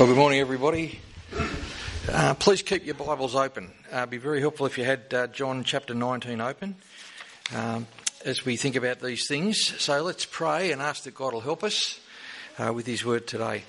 [0.00, 0.98] Well, good morning, everybody.
[2.10, 3.70] Uh, please keep your Bibles open.
[3.92, 6.76] Uh, it'd be very helpful if you had uh, John chapter 19 open
[7.54, 7.86] um,
[8.24, 9.62] as we think about these things.
[9.78, 12.00] So let's pray and ask that God will help us
[12.58, 13.64] uh, with His word today.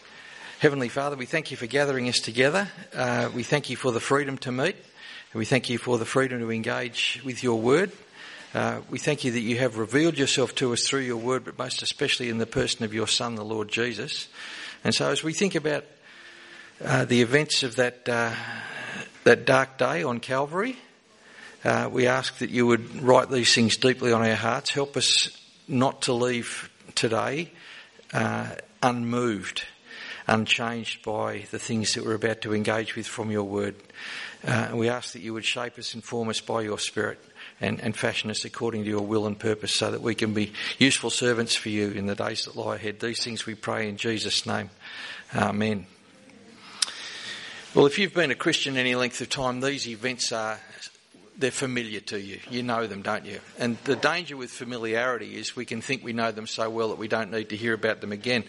[0.59, 2.69] Heavenly Father, we thank you for gathering us together.
[2.95, 4.77] Uh, we thank you for the freedom to meet.
[5.33, 7.91] We thank you for the freedom to engage with your word.
[8.53, 11.57] Uh, we thank you that you have revealed yourself to us through your word, but
[11.57, 14.29] most especially in the person of your Son, the Lord Jesus.
[14.85, 15.83] And so as we think about
[16.83, 18.33] uh, the events of that, uh,
[19.23, 20.77] that dark day on Calvary.
[21.63, 24.71] Uh, we ask that you would write these things deeply on our hearts.
[24.71, 25.29] Help us
[25.67, 27.51] not to leave today
[28.13, 28.49] uh,
[28.81, 29.63] unmoved,
[30.27, 33.75] unchanged by the things that we're about to engage with from your word.
[34.43, 37.19] Uh, we ask that you would shape us and form us by your Spirit.
[37.59, 40.51] And, and, fashion us according to your will and purpose so that we can be
[40.79, 42.99] useful servants for you in the days that lie ahead.
[42.99, 44.71] These things we pray in Jesus' name.
[45.35, 45.85] Amen.
[47.73, 50.59] Well, if you've been a Christian any length of time, these events are
[51.37, 52.39] they're familiar to you.
[52.49, 53.39] You know them, don't you?
[53.57, 56.97] And the danger with familiarity is we can think we know them so well that
[56.97, 58.43] we don't need to hear about them again.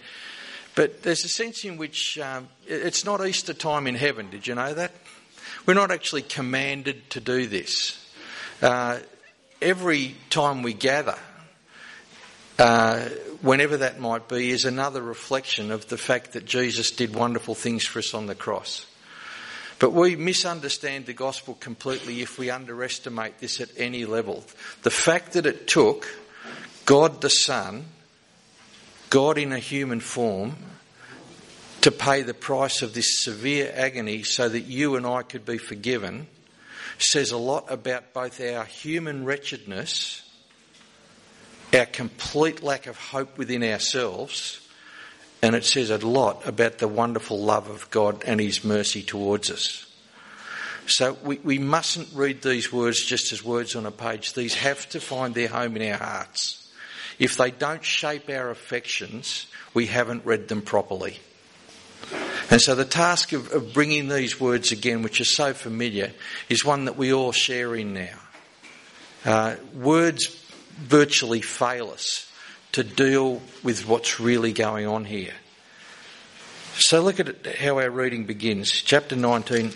[0.74, 4.28] But there's a sense in which um, it's not Easter time in heaven.
[4.28, 4.90] Did you know that?
[5.66, 8.04] We're not actually commanded to do this.
[8.60, 8.98] Uh,
[9.60, 11.16] every time we gather,
[12.58, 13.02] uh,
[13.40, 17.86] whenever that might be, is another reflection of the fact that Jesus did wonderful things
[17.86, 18.86] for us on the cross.
[19.82, 24.44] But we misunderstand the gospel completely if we underestimate this at any level.
[24.84, 26.06] The fact that it took
[26.84, 27.86] God the Son,
[29.10, 30.54] God in a human form,
[31.80, 35.58] to pay the price of this severe agony so that you and I could be
[35.58, 36.28] forgiven
[36.98, 40.22] says a lot about both our human wretchedness,
[41.74, 44.61] our complete lack of hope within ourselves,
[45.42, 49.50] and it says a lot about the wonderful love of God and His mercy towards
[49.50, 49.86] us.
[50.86, 54.34] So we, we mustn't read these words just as words on a page.
[54.34, 56.72] These have to find their home in our hearts.
[57.18, 61.18] If they don't shape our affections, we haven't read them properly.
[62.50, 66.12] And so the task of, of bringing these words again, which are so familiar,
[66.48, 68.18] is one that we all share in now.
[69.24, 70.26] Uh, words
[70.78, 72.31] virtually fail us
[72.72, 75.34] to deal with what's really going on here.
[76.74, 78.72] So look at how our reading begins.
[78.72, 79.72] Chapter 19,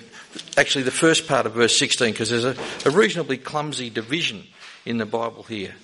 [0.56, 2.56] actually the first part of verse 16, because there's a,
[2.86, 4.44] a reasonably clumsy division
[4.86, 5.74] in the Bible here.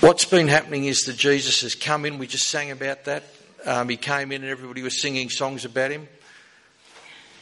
[0.00, 2.18] What's been happening is that Jesus has come in.
[2.18, 3.24] We just sang about that.
[3.66, 6.08] Um, he came in and everybody was singing songs about him.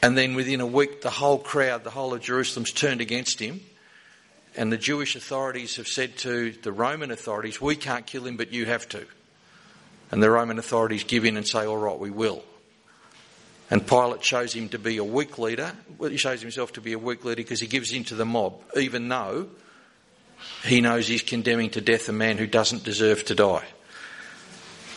[0.03, 3.61] And then within a week, the whole crowd, the whole of Jerusalem's turned against him.
[4.59, 8.53] And the Jewish authorities have said to the Roman authorities, We can't kill him, but
[8.53, 9.07] you have to.
[10.11, 12.43] And the Roman authorities give in and say, All right, we will.
[13.71, 15.71] And Pilate shows him to be a weak leader.
[15.97, 18.25] Well, he shows himself to be a weak leader because he gives in to the
[18.25, 19.47] mob, even though
[20.65, 23.67] he knows he's condemning to death a man who doesn't deserve to die.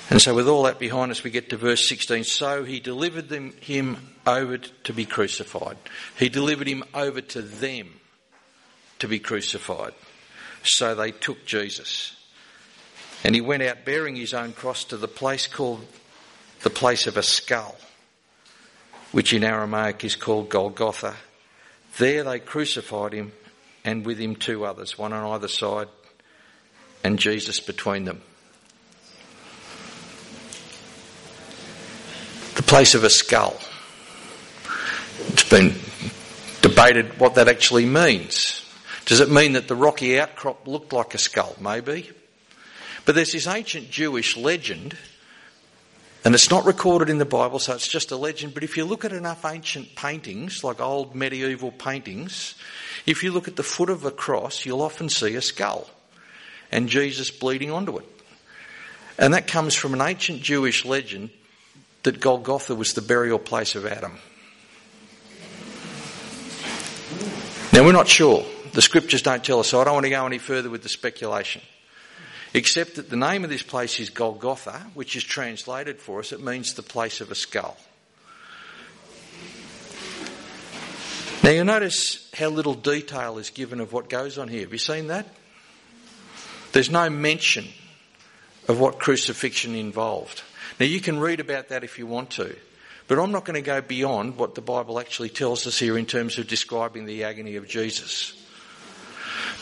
[0.09, 2.23] And so, with all that behind us, we get to verse 16.
[2.23, 5.77] So he delivered them, him over to be crucified.
[6.17, 8.00] He delivered him over to them
[9.01, 9.93] to be crucified.
[10.63, 12.15] So they took Jesus.
[13.23, 15.85] And he went out bearing his own cross to the place called
[16.61, 17.75] the place of a skull,
[19.11, 21.15] which in Aramaic is called Golgotha.
[21.97, 23.31] There they crucified him
[23.83, 25.87] and with him two others, one on either side,
[27.03, 28.21] and Jesus between them.
[32.55, 33.59] The place of a skull.
[35.29, 35.73] It's been
[36.61, 38.61] debated what that actually means.
[39.05, 41.55] Does it mean that the rocky outcrop looked like a skull?
[41.59, 42.09] Maybe.
[43.05, 44.95] But there's this ancient Jewish legend,
[46.23, 48.53] and it's not recorded in the Bible, so it's just a legend.
[48.53, 52.55] But if you look at enough ancient paintings, like old medieval paintings,
[53.05, 55.89] if you look at the foot of a cross, you'll often see a skull
[56.71, 58.05] and Jesus bleeding onto it.
[59.17, 61.29] And that comes from an ancient Jewish legend
[62.03, 64.17] that Golgotha was the burial place of Adam.
[67.73, 68.45] Now, we're not sure.
[68.73, 70.89] The scriptures don't tell us, so I don't want to go any further with the
[70.89, 71.61] speculation.
[72.53, 76.41] Except that the name of this place is Golgotha, which is translated for us, it
[76.41, 77.77] means the place of a skull.
[81.43, 84.61] Now you'll notice how little detail is given of what goes on here.
[84.61, 85.25] Have you seen that?
[86.71, 87.67] There's no mention
[88.67, 90.43] of what crucifixion involved.
[90.79, 92.55] Now you can read about that if you want to,
[93.07, 96.05] but I'm not going to go beyond what the Bible actually tells us here in
[96.05, 98.40] terms of describing the agony of Jesus.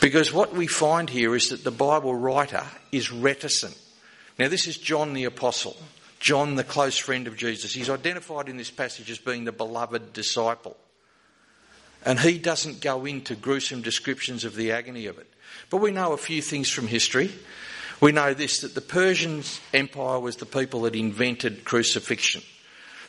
[0.01, 3.77] Because what we find here is that the Bible writer is reticent.
[4.37, 5.75] Now, this is John the Apostle,
[6.19, 7.73] John, the close friend of Jesus.
[7.73, 10.77] He's identified in this passage as being the beloved disciple.
[12.05, 15.27] And he doesn't go into gruesome descriptions of the agony of it.
[15.69, 17.31] But we know a few things from history.
[17.99, 19.43] We know this that the Persian
[19.73, 22.41] Empire was the people that invented crucifixion.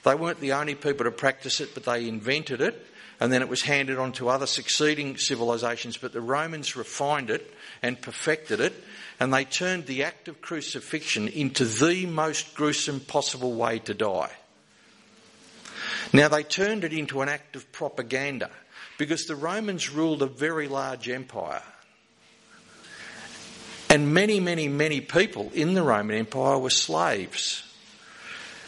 [0.02, 2.86] They weren't the only people to practice it, but they invented it,
[3.20, 5.98] and then it was handed on to other succeeding civilizations.
[5.98, 7.52] But the Romans refined it
[7.82, 8.72] and perfected it,
[9.20, 14.32] and they turned the act of crucifixion into the most gruesome possible way to die.
[16.12, 18.50] Now, they turned it into an act of propaganda
[18.98, 21.62] because the Romans ruled a very large empire.
[23.88, 27.64] And many, many, many people in the Roman Empire were slaves.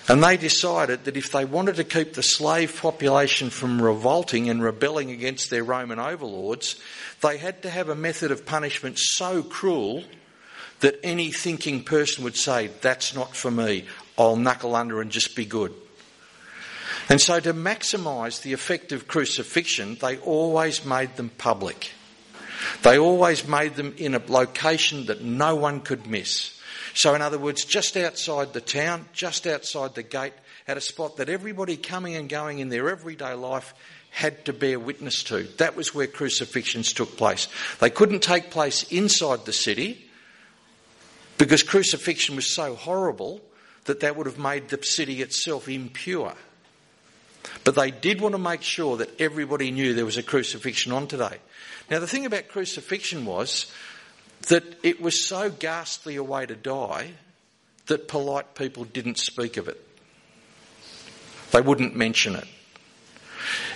[0.09, 4.63] And they decided that if they wanted to keep the slave population from revolting and
[4.63, 6.81] rebelling against their Roman overlords,
[7.21, 10.03] they had to have a method of punishment so cruel
[10.81, 13.87] that any thinking person would say, That's not for me,
[14.19, 15.73] I'll knuckle under and just be good.
[17.09, 21.91] And so, to maximise the effect of crucifixion, they always made them public.
[22.83, 26.59] They always made them in a location that no one could miss.
[26.95, 30.35] So, in other words, just outside the town, just outside the gate,
[30.69, 33.75] at a spot that everybody coming and going in their everyday life
[34.11, 35.45] had to bear witness to.
[35.57, 37.49] That was where crucifixions took place.
[37.81, 40.05] They couldn't take place inside the city
[41.39, 43.41] because crucifixion was so horrible
[43.85, 46.35] that that would have made the city itself impure.
[47.65, 51.07] But they did want to make sure that everybody knew there was a crucifixion on
[51.07, 51.39] today.
[51.91, 53.73] Now, the thing about crucifixion was
[54.49, 57.13] that it was so ghastly a way to die
[57.87, 59.81] that polite people didn't speak of it.
[61.51, 62.47] They wouldn't mention it.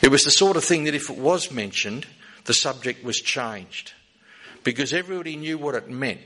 [0.02, 2.06] It was the sort of thing that if it was mentioned,
[2.44, 3.92] the subject was changed
[4.64, 6.20] because everybody knew what it meant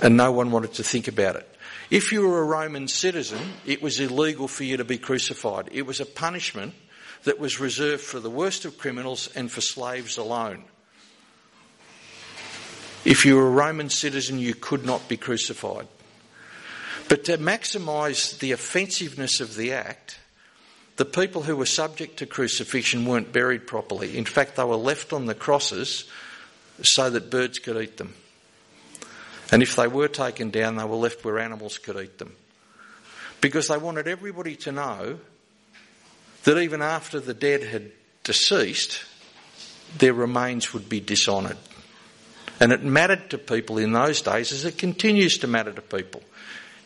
[0.00, 1.48] and no one wanted to think about it.
[1.90, 5.68] If you were a Roman citizen, it was illegal for you to be crucified.
[5.72, 6.74] It was a punishment
[7.24, 10.64] that was reserved for the worst of criminals and for slaves alone.
[13.04, 15.88] If you were a Roman citizen, you could not be crucified.
[17.08, 20.18] But to maximise the offensiveness of the act,
[20.96, 24.16] the people who were subject to crucifixion weren't buried properly.
[24.16, 26.04] In fact, they were left on the crosses
[26.82, 28.14] so that birds could eat them.
[29.50, 32.34] And if they were taken down, they were left where animals could eat them.
[33.40, 35.18] Because they wanted everybody to know
[36.44, 37.90] that even after the dead had
[38.24, 39.02] deceased,
[39.98, 41.58] their remains would be dishonoured.
[42.62, 46.22] And it mattered to people in those days as it continues to matter to people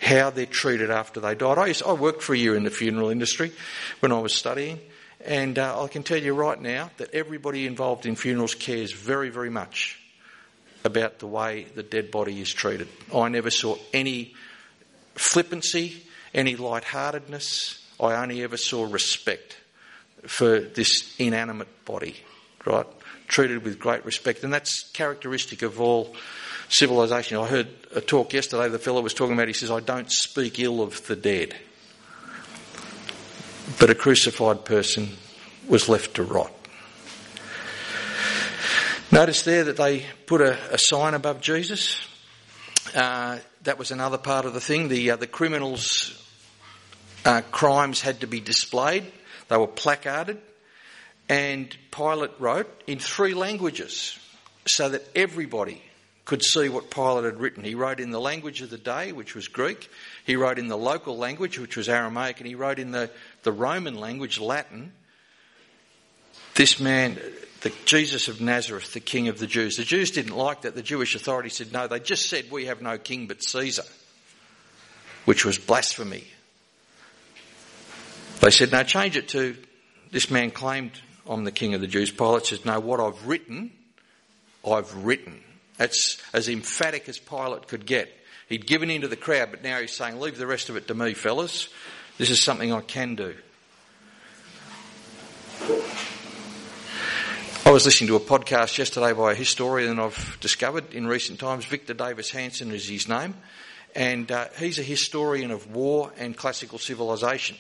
[0.00, 1.58] how they're treated after they died.
[1.58, 3.52] I, used, I worked for a year in the funeral industry
[4.00, 4.80] when I was studying,
[5.22, 9.28] and uh, I can tell you right now that everybody involved in funerals cares very,
[9.28, 10.00] very much
[10.82, 12.88] about the way the dead body is treated.
[13.14, 14.34] I never saw any
[15.14, 16.02] flippancy,
[16.32, 17.86] any lightheartedness.
[18.00, 19.58] I only ever saw respect
[20.22, 22.16] for this inanimate body,
[22.64, 22.86] right?
[23.26, 24.44] Treated with great respect.
[24.44, 26.14] And that's characteristic of all
[26.68, 27.38] civilization.
[27.38, 30.58] I heard a talk yesterday, the fellow was talking about, he says, I don't speak
[30.58, 31.56] ill of the dead.
[33.78, 35.10] But a crucified person
[35.68, 36.52] was left to rot.
[39.12, 42.00] Notice there that they put a, a sign above Jesus.
[42.94, 44.88] Uh, that was another part of the thing.
[44.88, 46.22] The, uh, the criminals'
[47.24, 49.04] uh, crimes had to be displayed,
[49.48, 50.40] they were placarded.
[51.28, 54.18] And Pilate wrote in three languages
[54.66, 55.82] so that everybody
[56.24, 57.64] could see what Pilate had written.
[57.64, 59.88] He wrote in the language of the day, which was Greek.
[60.24, 62.38] He wrote in the local language, which was Aramaic.
[62.38, 63.10] And he wrote in the,
[63.44, 64.92] the Roman language, Latin.
[66.54, 67.18] This man,
[67.60, 69.76] the Jesus of Nazareth, the King of the Jews.
[69.76, 70.74] The Jews didn't like that.
[70.74, 71.86] The Jewish authorities said no.
[71.86, 73.84] They just said, We have no king but Caesar,
[75.26, 76.24] which was blasphemy.
[78.40, 79.56] They said, No, change it to
[80.10, 80.92] this man claimed,
[81.28, 82.10] I'm the King of the Jews.
[82.10, 83.70] Pilate says, No, what I've written,
[84.66, 85.40] I've written.
[85.76, 88.12] That's as emphatic as Pilate could get.
[88.48, 90.88] He'd given in to the crowd, but now he's saying, Leave the rest of it
[90.88, 91.68] to me, fellas.
[92.18, 93.34] This is something I can do.
[97.66, 101.64] I was listening to a podcast yesterday by a historian I've discovered in recent times.
[101.64, 103.34] Victor Davis Hanson is his name.
[103.96, 107.56] And uh, he's a historian of war and classical civilization.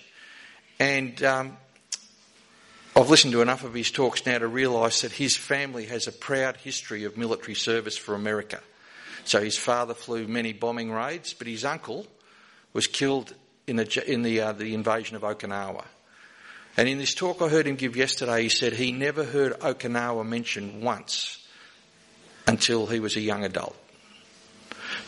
[0.78, 1.56] And um,
[2.96, 6.12] I've listened to enough of his talks now to realise that his family has a
[6.12, 8.60] proud history of military service for America.
[9.24, 12.06] So his father flew many bombing raids, but his uncle
[12.72, 13.34] was killed
[13.66, 15.84] in the, in the, uh, the invasion of Okinawa.
[16.78, 20.26] And in this talk I heard him give yesterday, he said he never heard Okinawa
[20.26, 21.46] mentioned once
[22.46, 23.76] until he was a young adult.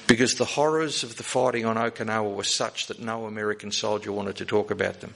[0.07, 4.37] because the horrors of the fighting on Okinawa were such that no American soldier wanted
[4.37, 5.15] to talk about them.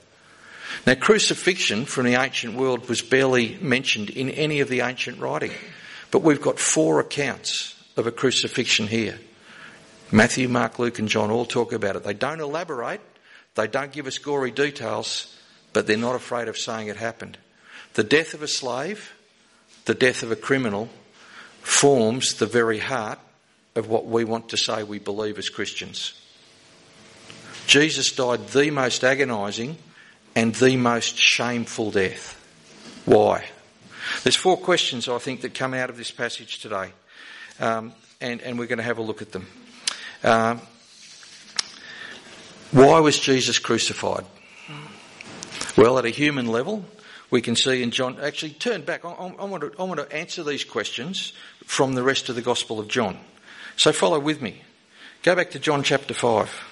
[0.87, 5.53] Now, crucifixion from the ancient world was barely mentioned in any of the ancient writing,
[6.11, 9.19] but we've got four accounts of a crucifixion here.
[10.11, 12.05] Matthew, Mark, Luke, and John all talk about it.
[12.05, 13.01] They don't elaborate,
[13.55, 15.37] they don't give us gory details,
[15.73, 17.39] but they're not afraid of saying it happened.
[17.95, 19.13] The death of a slave,
[19.85, 20.89] the death of a criminal,
[21.61, 23.19] forms the very heart
[23.75, 26.19] of what we want to say we believe as Christians.
[27.67, 29.77] Jesus died the most agonising
[30.35, 32.39] and the most shameful death.
[33.05, 33.45] Why?
[34.23, 36.91] There's four questions I think that come out of this passage today,
[37.61, 39.47] um, and, and, we're going to have a look at them.
[40.23, 40.61] Um,
[42.71, 44.25] why was Jesus crucified?
[45.77, 46.85] Well, at a human level,
[47.31, 48.19] we can see in John.
[48.21, 49.05] Actually, turn back.
[49.05, 51.33] I, I, want to, I want to answer these questions
[51.65, 53.19] from the rest of the Gospel of John.
[53.77, 54.63] So follow with me.
[55.23, 56.72] Go back to John chapter 5.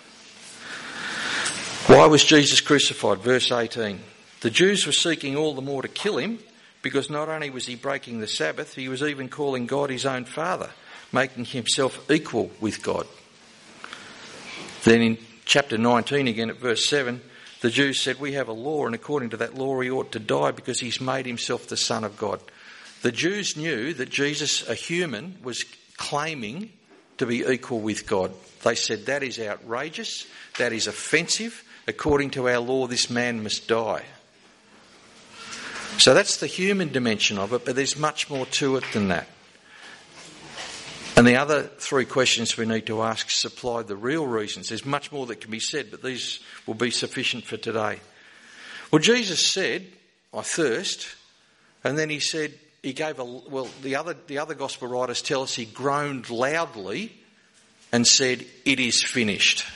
[1.87, 3.19] Why was Jesus crucified?
[3.19, 4.01] Verse 18.
[4.41, 6.39] The Jews were seeking all the more to kill him
[6.83, 10.25] because not only was he breaking the Sabbath, he was even calling God his own
[10.25, 10.71] Father,
[11.13, 13.07] making himself equal with God.
[14.85, 17.21] Then in chapter 19, again at verse 7,
[17.61, 20.19] the Jews said, We have a law, and according to that law, he ought to
[20.19, 22.41] die because he's made himself the Son of God.
[23.03, 25.65] The Jews knew that Jesus, a human, was
[25.97, 26.73] claiming
[27.19, 28.33] to be equal with God.
[28.63, 31.65] They said, That is outrageous, that is offensive.
[31.91, 34.05] According to our law, this man must die.
[35.99, 39.27] So that's the human dimension of it, but there's much more to it than that.
[41.17, 44.69] And the other three questions we need to ask supply the real reasons.
[44.69, 47.99] There's much more that can be said, but these will be sufficient for today.
[48.93, 49.85] Well, Jesus said,
[50.33, 51.09] I thirst,
[51.83, 52.55] and then he said,
[52.85, 57.13] he gave a well the other the other gospel writers tell us he groaned loudly
[57.93, 59.67] and said it is finished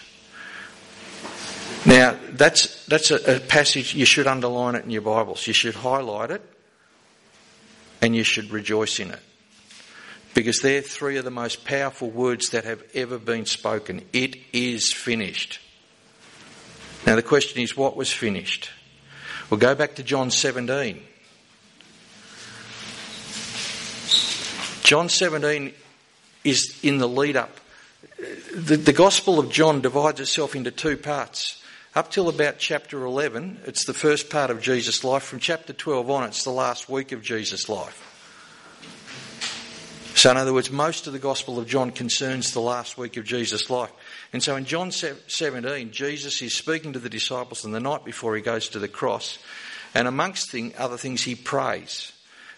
[1.87, 5.47] now that's that's a, a, passage you should underline it in your bibles.
[5.47, 6.43] You should highlight it
[8.01, 9.21] and you should rejoice in it.
[10.35, 14.03] Because they're three of the most powerful words that have ever been spoken.
[14.13, 15.61] It is finished.
[17.07, 18.71] Now the question is what was finished?
[19.51, 21.03] We'll go back to john 17
[24.85, 25.73] John 17
[26.45, 27.59] is in the lead up.
[28.55, 31.64] The, the, Gospel of John divides itself into two parts.
[31.95, 35.23] Up till about chapter 11, it's the first part of Jesus' life.
[35.23, 38.11] From chapter 12 on, it's the last week of Jesus' life.
[40.17, 43.25] So, in other words, most of the Gospel of John concerns the last week of
[43.25, 43.93] Jesus' life.
[44.33, 48.35] And so in John 17, Jesus is speaking to the disciples on the night before
[48.35, 49.39] he goes to the cross,
[49.95, 52.11] and amongst other things, he prays.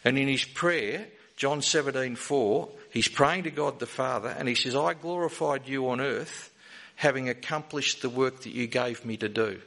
[0.03, 4.75] And in his prayer, John 17:4, he's praying to God the Father and he says,
[4.75, 6.51] "I glorified you on earth,
[6.97, 9.61] having accomplished the work that you gave me to do."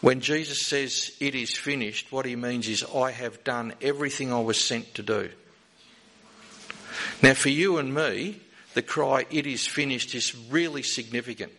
[0.00, 4.40] When Jesus says it is finished, what he means is I have done everything I
[4.40, 5.30] was sent to do.
[7.22, 8.40] Now for you and me,
[8.74, 11.52] the cry it is finished is really significant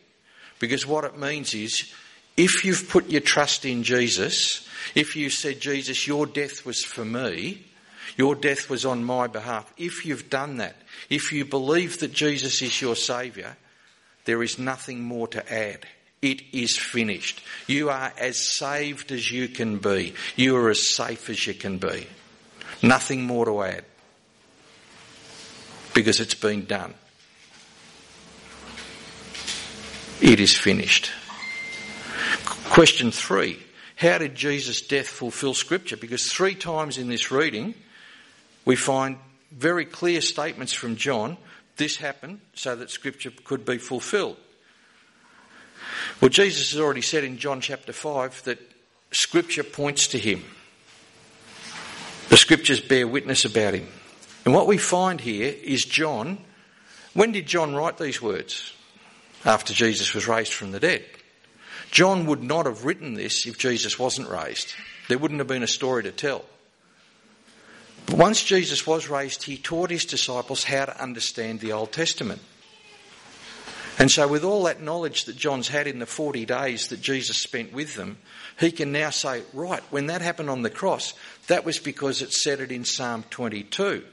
[0.59, 1.91] because what it means is
[2.37, 7.03] if you've put your trust in Jesus, if you said, Jesus, your death was for
[7.03, 7.65] me,
[8.17, 9.71] your death was on my behalf.
[9.77, 10.77] If you've done that,
[11.09, 13.57] if you believe that Jesus is your Saviour,
[14.29, 15.87] there is nothing more to add.
[16.21, 17.41] It is finished.
[17.65, 20.13] You are as saved as you can be.
[20.35, 22.05] You are as safe as you can be.
[22.83, 23.85] Nothing more to add.
[25.95, 26.93] Because it's been done.
[30.21, 31.09] It is finished.
[32.65, 33.57] Question three
[33.95, 35.97] How did Jesus' death fulfill Scripture?
[35.97, 37.73] Because three times in this reading,
[38.63, 39.17] we find
[39.51, 41.35] very clear statements from John
[41.79, 44.37] this happened so that Scripture could be fulfilled.
[46.21, 48.59] Well, Jesus has already said in John chapter 5 that
[49.11, 50.43] Scripture points to him.
[52.29, 53.87] The Scriptures bear witness about him.
[54.45, 56.37] And what we find here is John.
[57.13, 58.73] When did John write these words?
[59.45, 61.03] After Jesus was raised from the dead.
[61.91, 64.73] John would not have written this if Jesus wasn't raised.
[65.07, 66.45] There wouldn't have been a story to tell.
[68.11, 72.41] Once Jesus was raised, he taught his disciples how to understand the Old Testament.
[73.99, 77.37] And so, with all that knowledge that John's had in the 40 days that Jesus
[77.41, 78.17] spent with them,
[78.59, 81.13] he can now say, right, when that happened on the cross,
[81.47, 84.03] that was because it said it in Psalm 22.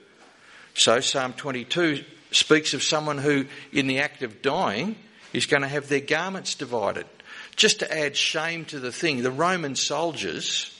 [0.74, 4.96] So, Psalm 22 speaks of someone who, in the act of dying,
[5.32, 7.06] is going to have their garments divided.
[7.54, 10.75] Just to add shame to the thing, the Roman soldiers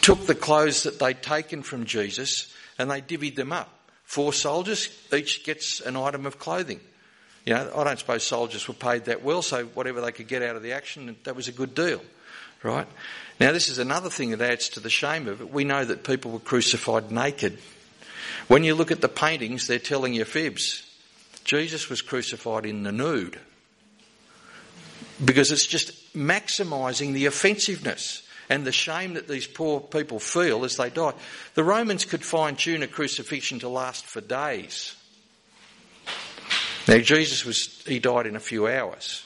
[0.00, 3.70] took the clothes that they'd taken from Jesus and they divvied them up.
[4.04, 6.80] Four soldiers, each gets an item of clothing.
[7.46, 10.42] You know, I don't suppose soldiers were paid that well, so whatever they could get
[10.42, 12.00] out of the action, that was a good deal,
[12.62, 12.86] right?
[13.40, 15.52] Now, this is another thing that adds to the shame of it.
[15.52, 17.58] We know that people were crucified naked.
[18.48, 20.88] When you look at the paintings, they're telling you fibs.
[21.44, 23.38] Jesus was crucified in the nude
[25.24, 30.76] because it's just maximising the offensiveness and the shame that these poor people feel as
[30.76, 31.14] they die.
[31.54, 34.94] The Romans could fine tune a crucifixion to last for days.
[36.86, 39.24] Now, Jesus was, he died in a few hours.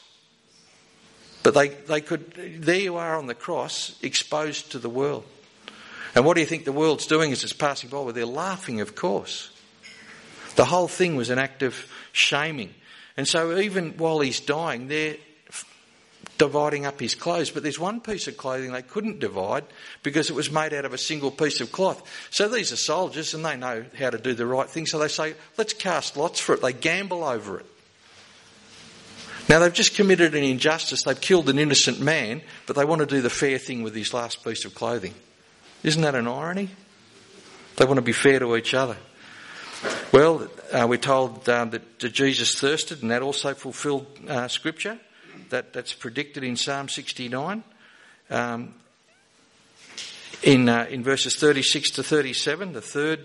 [1.42, 5.24] But they, they could, there you are on the cross, exposed to the world.
[6.14, 7.98] And what do you think the world's doing as it's passing by?
[7.98, 9.50] Well, they're laughing, of course.
[10.54, 11.74] The whole thing was an act of
[12.12, 12.72] shaming.
[13.16, 15.16] And so even while he's dying, they're
[16.38, 17.50] dividing up his clothes.
[17.50, 19.64] But there's one piece of clothing they couldn't divide
[20.02, 22.02] because it was made out of a single piece of cloth.
[22.30, 24.86] So these are soldiers and they know how to do the right thing.
[24.86, 26.62] So they say, let's cast lots for it.
[26.62, 27.66] They gamble over it.
[29.48, 31.04] Now they've just committed an injustice.
[31.04, 34.12] They've killed an innocent man, but they want to do the fair thing with his
[34.12, 35.14] last piece of clothing.
[35.82, 36.68] Isn't that an irony?
[37.76, 38.96] They want to be fair to each other.
[40.10, 44.98] Well, uh, we're told uh, that, Jesus thirsted, and that also fulfilled uh, Scripture.
[45.50, 47.62] That, that's predicted in Psalm 69.
[48.30, 48.74] Um,
[50.42, 53.20] in, uh, in verses 36 to 37, the third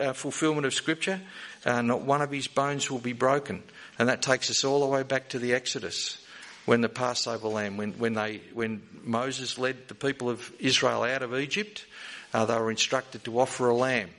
[0.00, 1.20] uh, fulfillment of Scripture,
[1.64, 3.62] uh, not one of his bones will be broken.
[3.98, 6.18] And that takes us all the way back to the Exodus
[6.64, 11.22] when the Passover lamb, when, when, they, when Moses led the people of Israel out
[11.22, 11.86] of Egypt,
[12.34, 14.10] uh, they were instructed to offer a lamb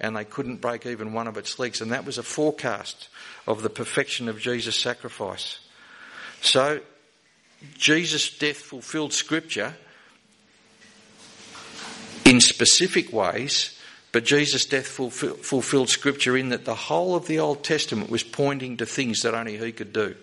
[0.00, 1.80] and they couldn't break even one of its legs.
[1.80, 3.08] And that was a forecast
[3.46, 5.58] of the perfection of Jesus' sacrifice.
[6.40, 6.80] So,
[7.76, 9.74] Jesus' death fulfilled Scripture
[12.24, 13.78] in specific ways,
[14.12, 18.76] but Jesus' death fulfilled Scripture in that the whole of the Old Testament was pointing
[18.78, 20.14] to things that only He could do.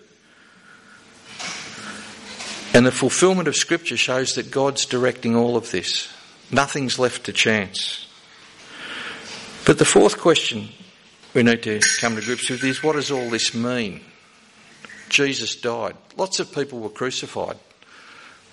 [2.74, 6.12] And the fulfillment of Scripture shows that God's directing all of this.
[6.50, 8.06] Nothing's left to chance.
[9.64, 10.68] But the fourth question
[11.34, 14.00] we need to come to grips with is what does all this mean?
[15.08, 15.96] Jesus died.
[16.16, 17.58] Lots of people were crucified.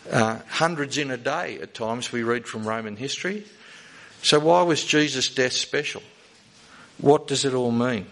[0.10, 3.46] Uh, hundreds in a day at times, we read from Roman history.
[4.22, 6.04] So, why was Jesus' death special?
[6.98, 8.06] What does it all mean?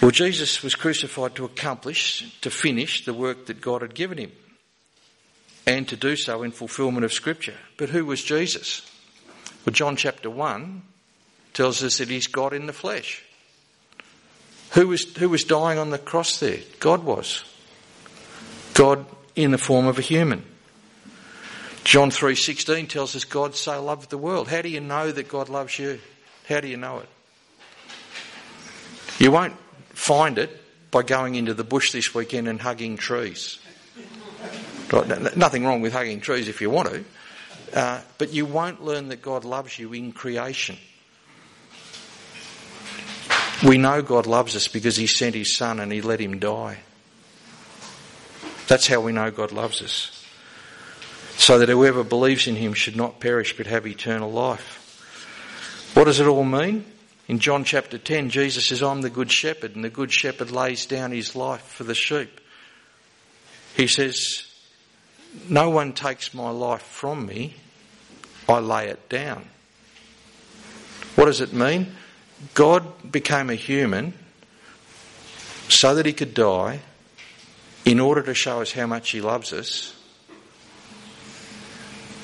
[0.00, 4.32] Well, Jesus was crucified to accomplish, to finish the work that God had given him,
[5.66, 7.56] and to do so in fulfilment of Scripture.
[7.76, 8.88] But who was Jesus?
[9.66, 10.82] Well, John chapter 1
[11.52, 13.24] tells us that he's God in the flesh.
[14.72, 16.58] Who was, who was dying on the cross there?
[16.80, 17.44] God was.
[18.74, 20.44] God in the form of a human.
[21.84, 24.48] John 3:16 tells us God so loved the world.
[24.48, 26.00] How do you know that God loves you?
[26.48, 27.08] How do you know it?
[29.18, 29.56] You won't
[29.94, 30.50] find it
[30.90, 33.58] by going into the bush this weekend and hugging trees.
[35.36, 37.04] Nothing wrong with hugging trees if you want to,
[37.74, 40.78] uh, but you won't learn that God loves you in creation.
[43.66, 46.78] We know God loves us because He sent His Son and He let Him die.
[48.68, 50.14] That's how we know God loves us.
[51.36, 54.78] So that whoever believes in Him should not perish but have eternal life.
[55.94, 56.84] What does it all mean?
[57.28, 60.86] In John chapter 10, Jesus says, I'm the good shepherd, and the good shepherd lays
[60.86, 62.40] down his life for the sheep.
[63.76, 64.46] He says,
[65.46, 67.54] No one takes my life from me,
[68.48, 69.44] I lay it down.
[71.16, 71.92] What does it mean?
[72.54, 74.14] God became a human
[75.68, 76.80] so that he could die
[77.84, 79.94] in order to show us how much he loves us.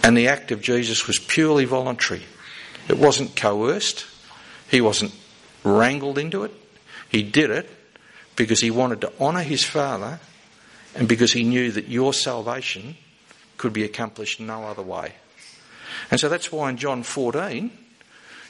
[0.03, 2.23] And the act of Jesus was purely voluntary.
[2.89, 4.07] It wasn't coerced.
[4.71, 5.15] He wasn't
[5.65, 6.53] wrangled into it.
[7.09, 7.71] He did it
[8.37, 10.21] because he wanted to honour his Father
[10.95, 12.97] and because he knew that your salvation
[13.57, 15.15] could be accomplished no other way.
[16.11, 17.71] And so that's why in John 14,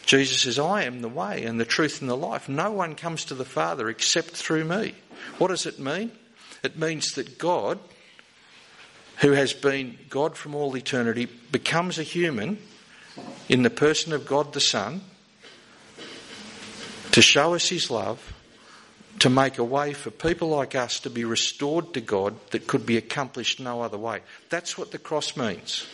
[0.06, 2.48] Jesus says, I am the way and the truth and the life.
[2.48, 4.94] No one comes to the Father except through me.
[5.38, 6.12] What does it mean?
[6.62, 7.78] It means that God,
[9.18, 12.58] who has been God from all eternity, becomes a human
[13.48, 15.00] in the person of God the Son
[17.12, 18.32] to show us his love,
[19.20, 22.84] to make a way for people like us to be restored to God that could
[22.84, 24.20] be accomplished no other way.
[24.50, 25.86] That's what the cross means.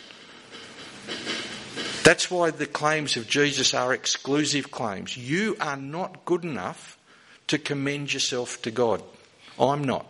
[2.03, 5.15] That's why the claims of Jesus are exclusive claims.
[5.15, 6.97] You are not good enough
[7.47, 9.03] to commend yourself to God.
[9.59, 10.05] I'm not.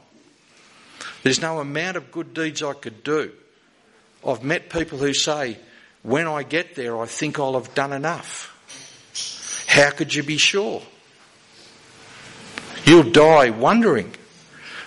[1.23, 3.31] There's no amount of good deeds I could do.
[4.25, 5.57] I've met people who say,
[6.03, 8.47] when I get there, I think I'll have done enough.
[9.67, 10.81] How could you be sure?
[12.85, 14.13] You'll die wondering.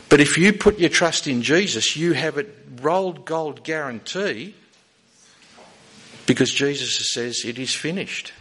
[0.08, 2.46] But if you put your trust in Jesus, you have a
[2.80, 4.54] rolled gold guarantee
[6.26, 8.32] because Jesus says it is finished.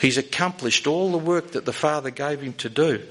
[0.00, 3.02] He's accomplished all the work that the Father gave him to do.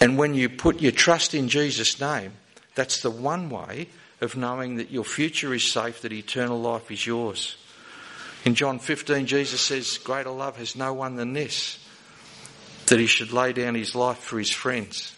[0.00, 2.32] And when you put your trust in Jesus' name,
[2.74, 3.88] that's the one way
[4.20, 7.56] of knowing that your future is safe, that eternal life is yours.
[8.44, 11.84] In John 15, Jesus says, Greater love has no one than this,
[12.86, 15.14] that he should lay down his life for his friends.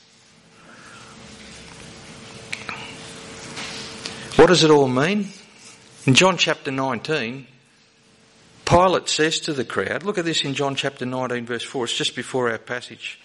[4.36, 5.28] What does it all mean?
[6.06, 7.46] In John chapter 19,
[8.68, 11.96] Pilate says to the crowd, look at this in John chapter 19, verse 4, it's
[11.96, 13.18] just before our passage.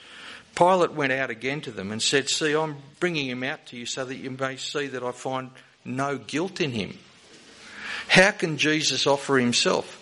[0.56, 3.86] Pilate went out again to them and said, See, I'm bringing him out to you
[3.86, 5.50] so that you may see that I find
[5.84, 6.98] no guilt in him.
[8.08, 10.00] How can Jesus offer himself?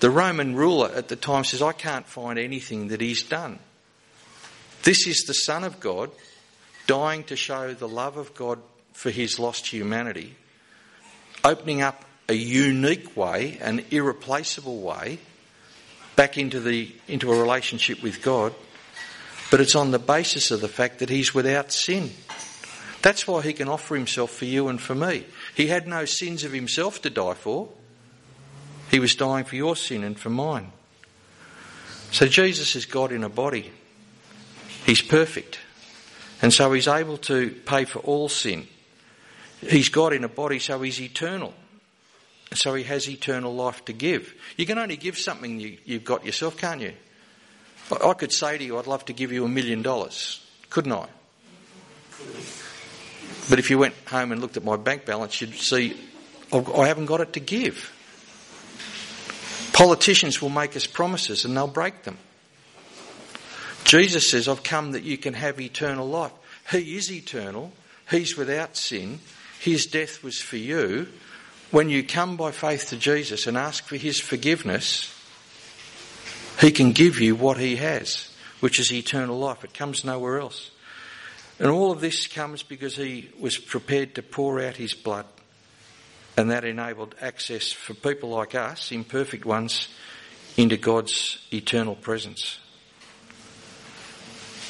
[0.00, 3.60] The Roman ruler at the time says, I can't find anything that he's done.
[4.82, 6.10] This is the Son of God
[6.86, 8.58] dying to show the love of God
[8.92, 10.36] for his lost humanity,
[11.42, 15.18] opening up a unique way, an irreplaceable way,
[16.16, 18.54] back into, the, into a relationship with God,
[19.50, 22.10] but it's on the basis of the fact that he's without sin.
[23.02, 25.26] That's why he can offer himself for you and for me.
[25.54, 27.68] He had no sins of himself to die for.
[28.90, 30.72] He was dying for your sin and for mine.
[32.10, 33.72] So Jesus is God in a body.
[34.86, 35.58] He's perfect.
[36.40, 38.68] And so he's able to pay for all sin.
[39.60, 41.54] He's God in a body, so he's eternal.
[42.54, 44.32] So he has eternal life to give.
[44.56, 46.92] You can only give something you, have got yourself, can't you?
[48.02, 51.06] I could say to you, I'd love to give you a million dollars, couldn't I?
[53.50, 55.96] But if you went home and looked at my bank balance, you'd see
[56.52, 57.92] I haven't got it to give.
[59.72, 62.16] Politicians will make us promises and they'll break them.
[63.82, 66.32] Jesus says, I've come that you can have eternal life.
[66.70, 67.72] He is eternal.
[68.10, 69.18] He's without sin.
[69.60, 71.08] His death was for you
[71.70, 75.12] when you come by faith to Jesus and ask for His forgiveness,
[76.60, 79.64] He can give you what He has, which is eternal life.
[79.64, 80.70] It comes nowhere else.
[81.58, 85.26] And all of this comes because He was prepared to pour out His blood.
[86.36, 89.88] And that enabled access for people like us, imperfect ones,
[90.56, 92.58] into God's eternal presence.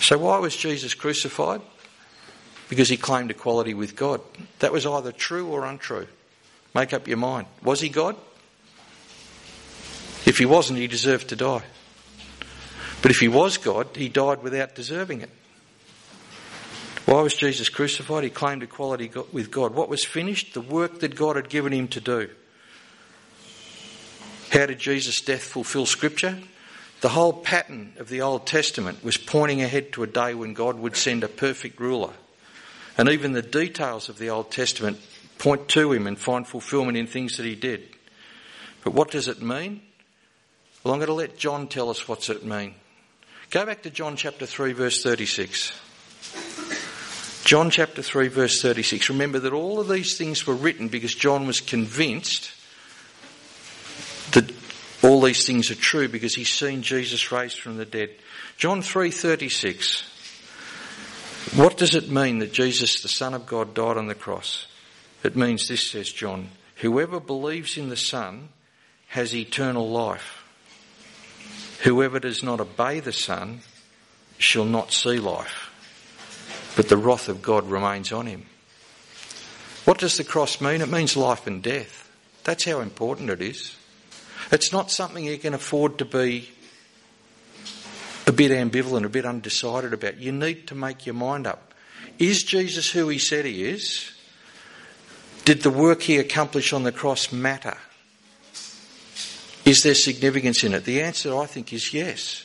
[0.00, 1.62] So, why was Jesus crucified?
[2.68, 4.20] Because he claimed equality with God.
[4.58, 6.06] That was either true or untrue.
[6.74, 7.46] Make up your mind.
[7.62, 8.16] Was he God?
[10.26, 11.62] If he wasn't, he deserved to die.
[13.02, 15.30] But if he was God, he died without deserving it.
[17.04, 18.24] Why was Jesus crucified?
[18.24, 19.74] He claimed equality with God.
[19.74, 20.54] What was finished?
[20.54, 22.30] The work that God had given him to do.
[24.50, 26.38] How did Jesus' death fulfill Scripture?
[27.02, 30.78] The whole pattern of the Old Testament was pointing ahead to a day when God
[30.78, 32.14] would send a perfect ruler.
[32.96, 34.98] And even the details of the Old Testament
[35.38, 37.88] point to him and find fulfillment in things that he did.
[38.82, 39.80] But what does it mean?
[40.82, 42.74] Well, I'm going to let John tell us what's it mean.
[43.50, 45.72] Go back to John chapter 3 verse 36.
[47.44, 49.10] John chapter 3 verse 36.
[49.10, 52.50] Remember that all of these things were written because John was convinced
[54.32, 54.52] that
[55.02, 58.10] all these things are true because he's seen Jesus raised from the dead.
[58.56, 60.02] John 3:36.
[61.54, 64.66] What does it mean that Jesus the son of God died on the cross?
[65.24, 68.50] It means this, says John whoever believes in the Son
[69.08, 70.44] has eternal life.
[71.82, 73.60] Whoever does not obey the Son
[74.38, 75.70] shall not see life,
[76.76, 78.46] but the wrath of God remains on him.
[79.84, 80.80] What does the cross mean?
[80.80, 82.10] It means life and death.
[82.44, 83.76] That's how important it is.
[84.50, 86.50] It's not something you can afford to be
[88.26, 90.18] a bit ambivalent, a bit undecided about.
[90.18, 91.72] You need to make your mind up.
[92.18, 94.10] Is Jesus who he said he is?
[95.44, 97.76] Did the work he accomplished on the cross matter?
[99.64, 100.84] Is there significance in it?
[100.84, 102.44] The answer, I think, is yes.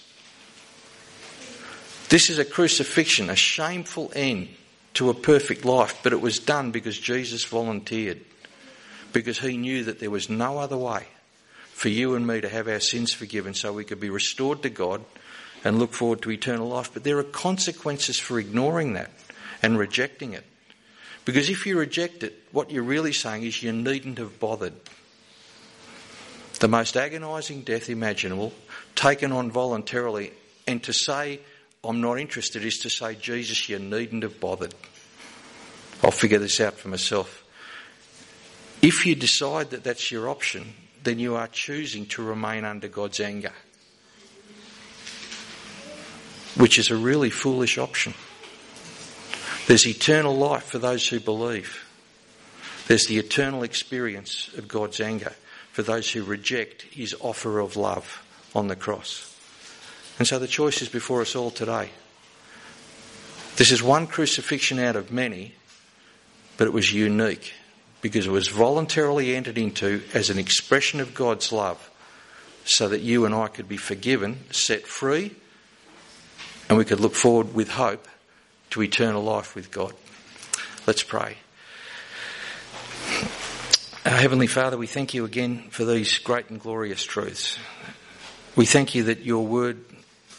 [2.09, 4.49] This is a crucifixion, a shameful end
[4.95, 8.19] to a perfect life, but it was done because Jesus volunteered,
[9.13, 11.05] because he knew that there was no other way
[11.71, 14.69] for you and me to have our sins forgiven so we could be restored to
[14.69, 15.05] God
[15.63, 16.91] and look forward to eternal life.
[16.93, 19.12] But there are consequences for ignoring that
[19.62, 20.45] and rejecting it.
[21.29, 24.73] Because if you reject it, what you're really saying is you needn't have bothered.
[26.59, 28.51] The most agonising death imaginable,
[28.95, 30.31] taken on voluntarily,
[30.65, 31.39] and to say,
[31.83, 34.73] I'm not interested, is to say, Jesus, you needn't have bothered.
[36.03, 37.43] I'll figure this out for myself.
[38.81, 43.19] If you decide that that's your option, then you are choosing to remain under God's
[43.19, 43.53] anger.
[46.55, 48.13] which is a really foolish option.
[49.69, 51.86] There's eternal life for those who believe.
[52.88, 55.34] There's the eternal experience of God's anger
[55.73, 59.32] for those who reject his offer of love on the cross.
[60.17, 61.91] And so the choice is before us all today.
[63.58, 65.53] This is one crucifixion out of many,
[66.58, 67.53] but it was unique
[68.01, 71.91] because it was voluntarily entered into as an expression of God's love
[72.65, 75.36] so that you and I could be forgiven, set free,
[76.67, 78.08] and we could look forward with hope
[78.71, 79.93] to eternal life with God.
[80.86, 81.38] Let's pray.
[84.05, 87.58] Our Heavenly Father, we thank you again for these great and glorious truths.
[88.55, 89.84] We thank you that your word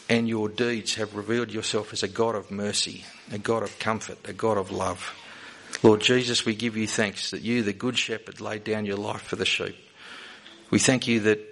[0.09, 4.17] and your deeds have revealed yourself as a God of mercy, a God of comfort,
[4.25, 5.15] a God of love.
[5.83, 9.21] Lord Jesus, we give you thanks that you, the Good Shepherd, laid down your life
[9.21, 9.77] for the sheep.
[10.69, 11.51] We thank you that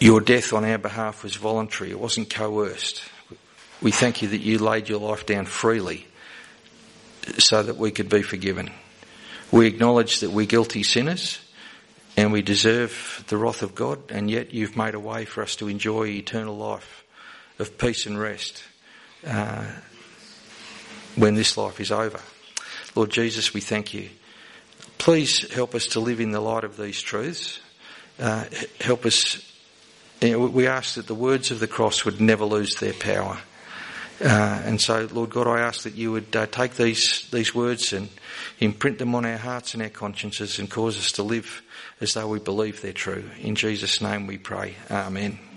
[0.00, 3.02] your death on our behalf was voluntary, it wasn't coerced.
[3.80, 6.06] We thank you that you laid your life down freely
[7.38, 8.70] so that we could be forgiven.
[9.52, 11.38] We acknowledge that we're guilty sinners
[12.16, 15.54] and we deserve the wrath of God, and yet you've made a way for us
[15.56, 17.04] to enjoy eternal life
[17.60, 18.64] of peace and rest
[19.24, 19.66] uh,
[21.14, 22.20] when this life is over.
[22.96, 24.08] Lord Jesus, we thank you.
[24.98, 27.60] Please help us to live in the light of these truths.
[28.18, 28.46] Uh,
[28.80, 29.40] help us.
[30.20, 33.38] You know, we ask that the words of the cross would never lose their power.
[34.20, 37.92] Uh, and so, Lord God, I ask that you would uh, take these these words
[37.92, 38.08] and
[38.58, 41.62] imprint them on our hearts and our consciences, and cause us to live
[42.00, 43.30] as though we believe they're true.
[43.40, 44.74] In Jesus' name, we pray.
[44.90, 45.38] Amen.